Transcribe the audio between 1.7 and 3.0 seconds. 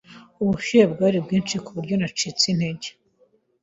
buryo nacitse intege.